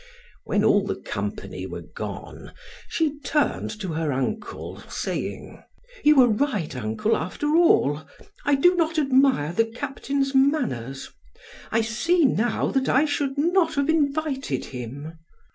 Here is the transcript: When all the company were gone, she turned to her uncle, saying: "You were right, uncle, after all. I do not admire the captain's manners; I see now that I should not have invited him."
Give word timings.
When 0.45 0.63
all 0.63 0.83
the 0.83 0.95
company 0.95 1.67
were 1.67 1.83
gone, 1.83 2.53
she 2.87 3.19
turned 3.19 3.69
to 3.79 3.89
her 3.93 4.11
uncle, 4.11 4.79
saying: 4.89 5.61
"You 6.03 6.15
were 6.15 6.27
right, 6.27 6.75
uncle, 6.75 7.15
after 7.15 7.55
all. 7.55 8.01
I 8.43 8.55
do 8.55 8.75
not 8.75 8.97
admire 8.97 9.53
the 9.53 9.65
captain's 9.65 10.33
manners; 10.33 11.11
I 11.71 11.81
see 11.81 12.25
now 12.25 12.71
that 12.71 12.89
I 12.89 13.05
should 13.05 13.37
not 13.37 13.75
have 13.75 13.89
invited 13.89 14.65
him." 14.65 15.19